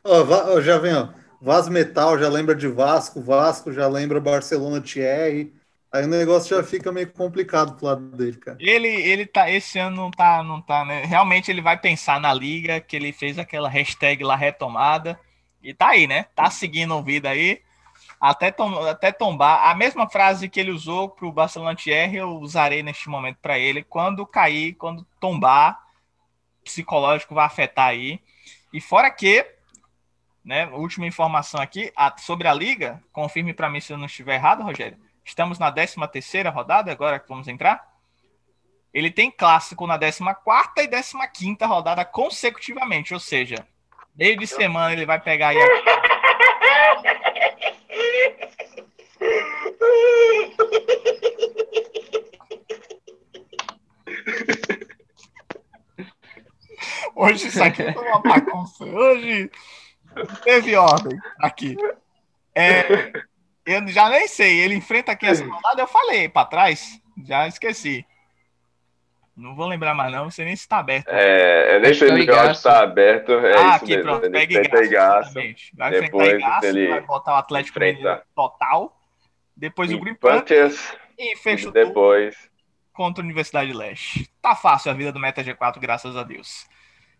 [0.03, 1.09] Ó, Va- ó, já vem, ó.
[1.41, 5.53] Vaz Metal já lembra de Vasco, Vasco já lembra Barcelona Thierry.
[5.91, 8.59] Aí o negócio já fica meio complicado pro lado dele, cara.
[8.59, 11.03] Ele, ele tá, esse ano não tá, não tá, né?
[11.03, 15.19] Realmente ele vai pensar na liga, que ele fez aquela hashtag lá retomada.
[15.63, 16.25] E tá aí, né?
[16.35, 17.61] Tá seguindo o vida aí.
[18.21, 19.67] Até, tom, até tombar.
[19.67, 23.83] A mesma frase que ele usou pro Barcelona Thierry, eu usarei neste momento para ele.
[23.83, 25.81] Quando cair, quando tombar,
[26.63, 28.21] psicológico vai afetar aí.
[28.71, 29.43] E fora que,
[30.45, 34.35] né, última informação aqui, a- sobre a liga, confirme para mim se eu não estiver
[34.35, 34.99] errado, Rogério.
[35.25, 37.89] Estamos na 13 terceira rodada, agora que vamos entrar.
[38.93, 40.21] Ele tem clássico na 14
[40.77, 43.65] e 15 rodada consecutivamente, ou seja,
[44.15, 45.65] meio de semana ele vai pegar aí a
[57.15, 58.83] Hoje isso aqui foi uma bagunça.
[58.83, 59.51] Hoje
[60.15, 61.77] não teve ordem aqui.
[62.55, 63.11] É,
[63.65, 64.59] eu já nem sei.
[64.59, 65.81] Ele enfrenta quem essa rodada?
[65.81, 66.99] Eu falei para trás.
[67.25, 68.05] Já esqueci.
[69.35, 70.25] Não vou lembrar mais, não.
[70.25, 71.07] Não sei nem se está aberto.
[71.07, 73.31] É, eu sei se o áudio está aberto.
[73.31, 74.03] É ah, isso aqui, mesmo.
[74.03, 74.25] pronto.
[74.25, 75.33] Ele Pega Igaço.
[75.73, 79.00] Vai Depois enfrentar Igaço, ele vai botar o Atlético enfrenta total.
[79.61, 80.97] Depois o Green Panthers Panthers.
[81.19, 82.35] e fecha o Depois.
[82.91, 84.27] contra a Universidade Leste.
[84.41, 86.65] Tá fácil a vida do Meta G4, graças a Deus.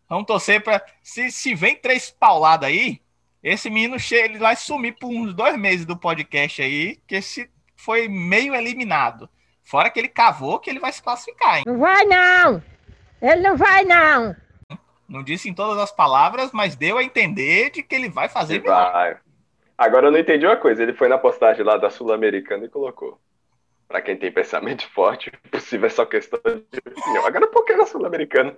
[0.10, 3.00] Vamos torcer para se, se vem três pauladas aí,
[3.44, 7.48] esse menino chega, ele vai sumir por uns dois meses do podcast aí, que esse
[7.76, 9.30] foi meio eliminado.
[9.64, 11.64] Fora que ele cavou que ele vai se classificar, hein?
[11.68, 12.64] Não vai não!
[13.22, 14.36] Ele não vai não!
[15.08, 18.56] Não disse em todas as palavras, mas deu a entender de que ele vai fazer
[18.56, 19.18] Ele vai.
[19.84, 20.84] Agora eu não entendi uma coisa.
[20.84, 23.20] Ele foi na postagem lá da Sul-Americana e colocou.
[23.88, 27.26] Pra quem tem pensamento forte, possível é só questão de opinião.
[27.26, 28.56] Agora por que na Sul-Americana?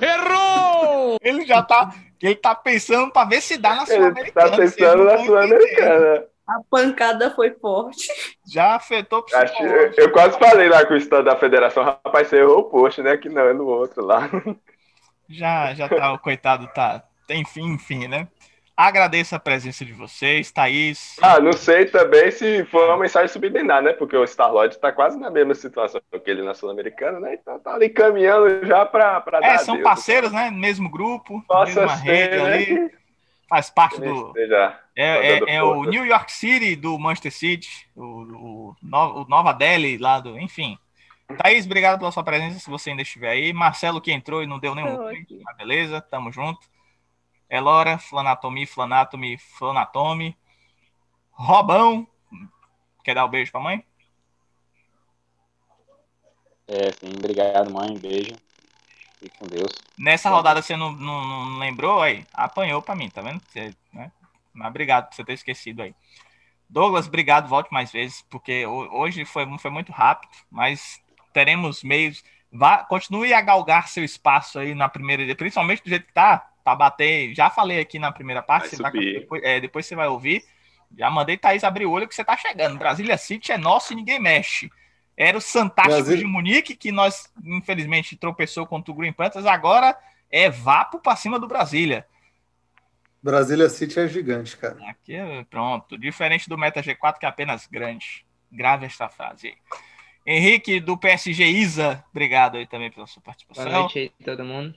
[0.00, 1.16] Errou!
[1.22, 4.50] Ele já tá, ele tá pensando para ver se dá na Ele Sul-Americana.
[4.50, 6.24] tá pensando na Sul-Americana.
[6.48, 8.08] A pancada foi forte.
[8.52, 12.26] Já afetou o Acho- Eu, eu quase falei lá com o estado da federação, rapaz,
[12.28, 13.16] você errou o post, né?
[13.16, 14.28] Que não, é no outro lá.
[15.28, 17.02] Já, já tá, o coitado tá.
[17.30, 18.28] Enfim, enfim, né?
[18.76, 21.16] Agradeço a presença de vocês, Thaís.
[21.22, 23.92] Ah, não sei também se foi uma mensagem subliminar, né?
[23.92, 27.34] Porque o Star-Lord tá quase na mesma situação que ele na Sul-Americana, né?
[27.34, 29.88] Então tá ali caminhando já pra, pra É, dar são adeus.
[29.88, 30.50] parceiros, né?
[30.50, 32.90] Mesmo grupo, Possa mesma ser, rede né, ali.
[33.48, 34.28] Faz parte do.
[34.28, 35.84] esteja É, é, é o.
[35.84, 40.38] New York City do Manchester City, o, o, o Nova Delhi lá do.
[40.38, 40.78] Enfim.
[41.36, 43.52] Thaís, obrigado pela sua presença, se você ainda estiver aí.
[43.52, 44.98] Marcelo que entrou e não deu nenhum
[45.44, 46.71] mas beleza, tamo junto.
[47.52, 50.34] Elora, Flanatomi, Flanatomi, Flanatomi.
[51.32, 52.08] Robão.
[53.04, 53.84] Quer dar o um beijo pra mãe?
[56.66, 57.98] É, sim, obrigado, mãe.
[57.98, 58.34] Beijo.
[59.18, 59.70] Fique com Deus.
[59.98, 62.24] Nessa rodada você não, não, não lembrou aí?
[62.32, 63.42] Apanhou pra mim, tá vendo?
[63.46, 64.10] Você, né?
[64.54, 65.94] Mas obrigado por você ter esquecido aí.
[66.70, 71.02] Douglas, obrigado, volte mais vezes, porque ho- hoje foi, foi muito rápido, mas
[71.34, 72.24] teremos meios.
[72.50, 76.51] Vá, continue a galgar seu espaço aí na primeira, principalmente do jeito que tá.
[76.64, 77.34] Pra bater.
[77.34, 78.76] Já falei aqui na primeira parte.
[78.76, 80.44] Vai vai- depois, é, depois você vai ouvir.
[80.96, 82.78] Já mandei Thaís abrir o olho que você tá chegando.
[82.78, 84.70] Brasília City é nosso e ninguém mexe.
[85.16, 89.46] Era o Fantástico Brasília- de Munique, que nós, infelizmente, tropeçou contra o Green Panthers.
[89.46, 89.96] Agora
[90.30, 92.06] é vapo pra cima do Brasília.
[93.22, 94.76] Brasília City é gigante, cara.
[94.88, 95.96] Aqui, é- pronto.
[95.96, 98.26] Diferente do Meta G4, que é apenas grande.
[98.50, 99.56] Grave esta frase aí.
[100.26, 103.64] Henrique, do PSG Isa, obrigado aí também pela sua participação.
[103.64, 104.74] Boa noite aí, todo mundo.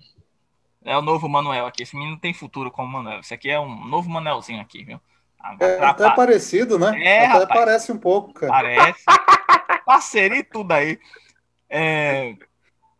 [0.86, 1.84] É o novo Manuel aqui.
[1.84, 3.20] Esse menino tem futuro como Manuel.
[3.20, 5.02] Esse aqui é um novo Manuelzinho aqui, viu?
[5.60, 7.04] É até parecido, né?
[7.04, 7.60] É, até rapaz.
[7.60, 8.52] parece um pouco, cara.
[8.52, 9.04] Parece.
[9.86, 11.00] Parceria e tudo aí.
[11.70, 12.36] É,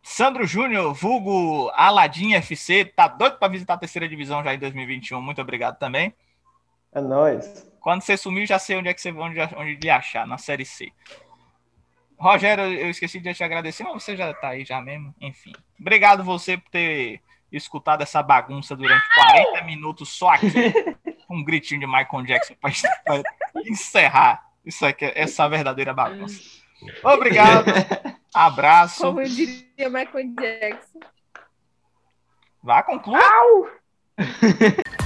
[0.02, 5.20] Sandro Júnior, vulgo Aladim FC, tá doido para visitar a terceira divisão já em 2021.
[5.20, 6.14] Muito obrigado também.
[6.92, 7.66] É nóis.
[7.80, 10.64] Quando você sumiu, já sei onde é que você onde, onde lhe achar, na série
[10.64, 10.92] C.
[12.16, 15.14] Rogério, eu esqueci de te agradecer, mas você já tá aí já mesmo.
[15.20, 15.52] Enfim.
[15.78, 17.20] Obrigado você por ter
[17.50, 20.46] escutado essa bagunça durante 40 minutos só aqui.
[21.28, 22.72] Um gritinho de Michael Jackson para
[23.68, 26.40] encerrar isso aqui, essa verdadeira bagunça.
[27.02, 27.66] Obrigado.
[28.32, 29.00] Abraço.
[29.00, 31.00] Como eu diria Michael Jackson.
[32.62, 33.18] Vá, conclua.